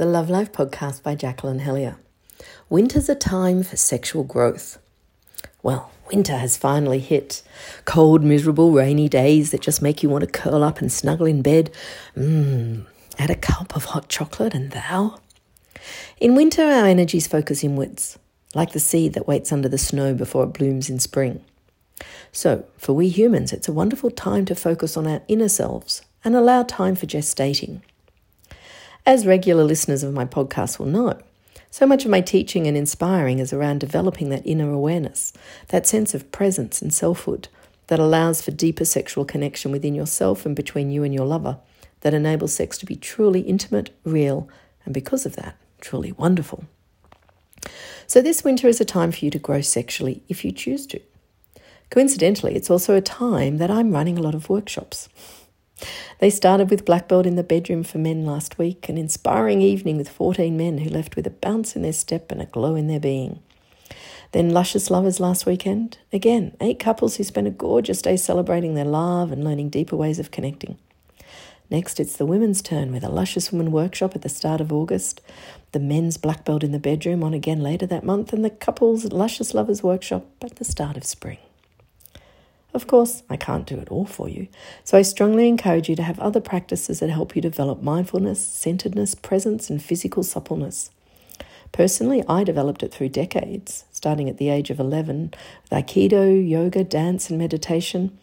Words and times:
the 0.00 0.06
Love 0.06 0.30
Life 0.30 0.50
podcast 0.50 1.02
by 1.02 1.14
Jacqueline 1.14 1.58
Hellyer. 1.58 1.98
Winter's 2.70 3.10
a 3.10 3.14
time 3.14 3.62
for 3.62 3.76
sexual 3.76 4.24
growth. 4.24 4.78
Well, 5.62 5.92
winter 6.10 6.38
has 6.38 6.56
finally 6.56 7.00
hit. 7.00 7.42
Cold, 7.84 8.24
miserable, 8.24 8.72
rainy 8.72 9.10
days 9.10 9.50
that 9.50 9.60
just 9.60 9.82
make 9.82 10.02
you 10.02 10.08
want 10.08 10.24
to 10.24 10.30
curl 10.30 10.64
up 10.64 10.80
and 10.80 10.90
snuggle 10.90 11.26
in 11.26 11.42
bed. 11.42 11.70
Mmm, 12.16 12.86
add 13.18 13.28
a 13.28 13.34
cup 13.34 13.76
of 13.76 13.84
hot 13.84 14.08
chocolate 14.08 14.54
and 14.54 14.70
thou. 14.70 15.20
In 16.18 16.34
winter, 16.34 16.62
our 16.62 16.86
energies 16.86 17.26
focus 17.26 17.62
inwards, 17.62 18.18
like 18.54 18.72
the 18.72 18.80
seed 18.80 19.12
that 19.12 19.28
waits 19.28 19.52
under 19.52 19.68
the 19.68 19.76
snow 19.76 20.14
before 20.14 20.44
it 20.44 20.54
blooms 20.54 20.88
in 20.88 20.98
spring. 20.98 21.44
So, 22.32 22.64
for 22.78 22.94
we 22.94 23.10
humans, 23.10 23.52
it's 23.52 23.68
a 23.68 23.72
wonderful 23.74 24.10
time 24.10 24.46
to 24.46 24.54
focus 24.54 24.96
on 24.96 25.06
our 25.06 25.20
inner 25.28 25.50
selves 25.50 26.00
and 26.24 26.34
allow 26.34 26.62
time 26.62 26.96
for 26.96 27.04
gestating. 27.04 27.82
As 29.10 29.26
regular 29.26 29.64
listeners 29.64 30.04
of 30.04 30.14
my 30.14 30.24
podcast 30.24 30.78
will 30.78 30.86
know, 30.86 31.18
so 31.68 31.84
much 31.84 32.04
of 32.04 32.12
my 32.12 32.20
teaching 32.20 32.68
and 32.68 32.76
inspiring 32.76 33.40
is 33.40 33.52
around 33.52 33.80
developing 33.80 34.28
that 34.28 34.46
inner 34.46 34.70
awareness, 34.70 35.32
that 35.66 35.84
sense 35.84 36.14
of 36.14 36.30
presence 36.30 36.80
and 36.80 36.94
selfhood 36.94 37.48
that 37.88 37.98
allows 37.98 38.40
for 38.40 38.52
deeper 38.52 38.84
sexual 38.84 39.24
connection 39.24 39.72
within 39.72 39.96
yourself 39.96 40.46
and 40.46 40.54
between 40.54 40.92
you 40.92 41.02
and 41.02 41.12
your 41.12 41.26
lover, 41.26 41.58
that 42.02 42.14
enables 42.14 42.52
sex 42.52 42.78
to 42.78 42.86
be 42.86 42.94
truly 42.94 43.40
intimate, 43.40 43.90
real, 44.04 44.48
and 44.84 44.94
because 44.94 45.26
of 45.26 45.34
that, 45.34 45.56
truly 45.80 46.12
wonderful. 46.12 46.62
So, 48.06 48.22
this 48.22 48.44
winter 48.44 48.68
is 48.68 48.80
a 48.80 48.84
time 48.84 49.10
for 49.10 49.24
you 49.24 49.32
to 49.32 49.40
grow 49.40 49.60
sexually 49.60 50.22
if 50.28 50.44
you 50.44 50.52
choose 50.52 50.86
to. 50.86 51.00
Coincidentally, 51.90 52.54
it's 52.54 52.70
also 52.70 52.94
a 52.94 53.00
time 53.00 53.58
that 53.58 53.72
I'm 53.72 53.90
running 53.90 54.16
a 54.16 54.22
lot 54.22 54.36
of 54.36 54.48
workshops. 54.48 55.08
They 56.18 56.30
started 56.30 56.70
with 56.70 56.84
Black 56.84 57.08
Belt 57.08 57.26
in 57.26 57.36
the 57.36 57.42
bedroom 57.42 57.82
for 57.82 57.98
men 57.98 58.26
last 58.26 58.58
week, 58.58 58.88
an 58.88 58.98
inspiring 58.98 59.62
evening 59.62 59.96
with 59.96 60.08
14 60.08 60.56
men 60.56 60.78
who 60.78 60.90
left 60.90 61.16
with 61.16 61.26
a 61.26 61.30
bounce 61.30 61.76
in 61.76 61.82
their 61.82 61.92
step 61.92 62.30
and 62.30 62.42
a 62.42 62.46
glow 62.46 62.74
in 62.74 62.86
their 62.86 63.00
being. 63.00 63.40
Then 64.32 64.50
Luscious 64.50 64.90
Lovers 64.90 65.18
last 65.18 65.46
weekend. 65.46 65.98
Again, 66.12 66.56
eight 66.60 66.78
couples 66.78 67.16
who 67.16 67.24
spent 67.24 67.48
a 67.48 67.50
gorgeous 67.50 68.00
day 68.02 68.16
celebrating 68.16 68.74
their 68.74 68.84
love 68.84 69.32
and 69.32 69.42
learning 69.42 69.70
deeper 69.70 69.96
ways 69.96 70.18
of 70.18 70.30
connecting. 70.30 70.78
Next, 71.68 71.98
it's 72.00 72.16
the 72.16 72.26
women's 72.26 72.62
turn 72.62 72.92
with 72.92 73.04
a 73.04 73.08
Luscious 73.08 73.52
Woman 73.52 73.70
workshop 73.70 74.14
at 74.14 74.22
the 74.22 74.28
start 74.28 74.60
of 74.60 74.72
August, 74.72 75.20
the 75.72 75.80
men's 75.80 76.16
Black 76.16 76.44
Belt 76.44 76.64
in 76.64 76.72
the 76.72 76.78
bedroom 76.78 77.22
on 77.22 77.32
again 77.32 77.60
later 77.60 77.86
that 77.86 78.04
month, 78.04 78.32
and 78.32 78.44
the 78.44 78.50
couples 78.50 79.04
Luscious 79.12 79.54
Lovers 79.54 79.82
workshop 79.82 80.26
at 80.42 80.56
the 80.56 80.64
start 80.64 80.96
of 80.96 81.04
spring. 81.04 81.38
Of 82.72 82.86
course, 82.86 83.22
I 83.28 83.36
can't 83.36 83.66
do 83.66 83.78
it 83.78 83.90
all 83.90 84.06
for 84.06 84.28
you, 84.28 84.46
so 84.84 84.96
I 84.96 85.02
strongly 85.02 85.48
encourage 85.48 85.88
you 85.88 85.96
to 85.96 86.04
have 86.04 86.20
other 86.20 86.40
practices 86.40 87.00
that 87.00 87.10
help 87.10 87.34
you 87.34 87.42
develop 87.42 87.82
mindfulness, 87.82 88.44
centeredness, 88.46 89.16
presence, 89.16 89.70
and 89.70 89.82
physical 89.82 90.22
suppleness. 90.22 90.90
Personally, 91.72 92.22
I 92.28 92.44
developed 92.44 92.82
it 92.82 92.92
through 92.92 93.10
decades, 93.10 93.84
starting 93.92 94.28
at 94.28 94.38
the 94.38 94.48
age 94.48 94.70
of 94.70 94.78
11 94.78 95.34
with 95.62 95.70
Aikido, 95.70 96.48
yoga, 96.48 96.84
dance, 96.84 97.28
and 97.28 97.38
meditation, 97.38 98.16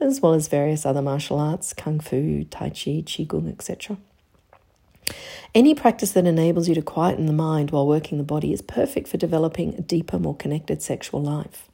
as 0.00 0.20
well 0.20 0.32
as 0.32 0.48
various 0.48 0.86
other 0.86 1.02
martial 1.02 1.38
arts, 1.38 1.74
Kung 1.74 2.00
Fu, 2.00 2.44
Tai 2.44 2.70
Chi, 2.70 3.02
Qigong, 3.04 3.50
etc. 3.50 3.98
Any 5.54 5.74
practice 5.74 6.12
that 6.12 6.26
enables 6.26 6.68
you 6.68 6.74
to 6.74 6.82
quieten 6.82 7.26
the 7.26 7.32
mind 7.32 7.70
while 7.70 7.86
working 7.86 8.18
the 8.18 8.24
body 8.24 8.52
is 8.52 8.62
perfect 8.62 9.08
for 9.08 9.16
developing 9.16 9.74
a 9.74 9.82
deeper, 9.82 10.18
more 10.18 10.36
connected 10.36 10.80
sexual 10.80 11.22
life. 11.22 11.68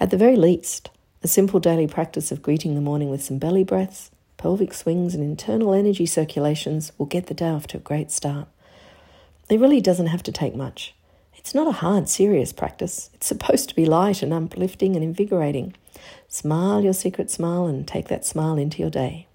At 0.00 0.10
the 0.10 0.16
very 0.16 0.36
least, 0.36 0.90
a 1.22 1.28
simple 1.28 1.60
daily 1.60 1.86
practice 1.86 2.30
of 2.30 2.42
greeting 2.42 2.74
the 2.74 2.80
morning 2.80 3.10
with 3.10 3.22
some 3.22 3.38
belly 3.38 3.64
breaths, 3.64 4.10
pelvic 4.36 4.74
swings, 4.74 5.14
and 5.14 5.22
internal 5.24 5.72
energy 5.72 6.06
circulations 6.06 6.92
will 6.98 7.06
get 7.06 7.26
the 7.26 7.34
day 7.34 7.48
off 7.48 7.66
to 7.68 7.78
a 7.78 7.80
great 7.80 8.10
start. 8.10 8.48
It 9.48 9.60
really 9.60 9.80
doesn't 9.80 10.08
have 10.08 10.22
to 10.24 10.32
take 10.32 10.54
much. 10.54 10.94
It's 11.34 11.54
not 11.54 11.68
a 11.68 11.72
hard, 11.72 12.08
serious 12.08 12.52
practice. 12.52 13.10
It's 13.14 13.26
supposed 13.26 13.68
to 13.68 13.74
be 13.74 13.86
light 13.86 14.22
and 14.22 14.32
uplifting 14.32 14.96
and 14.96 15.04
invigorating. 15.04 15.74
Smile 16.28 16.82
your 16.82 16.92
secret 16.92 17.30
smile 17.30 17.66
and 17.66 17.86
take 17.86 18.08
that 18.08 18.24
smile 18.24 18.58
into 18.58 18.78
your 18.78 18.90
day. 18.90 19.28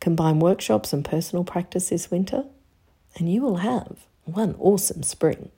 Combine 0.00 0.38
workshops 0.38 0.92
and 0.92 1.04
personal 1.04 1.42
practice 1.42 1.88
this 1.88 2.10
winter, 2.10 2.44
and 3.16 3.32
you 3.32 3.40
will 3.40 3.56
have 3.56 4.06
one 4.24 4.54
awesome 4.58 5.02
spring. 5.02 5.50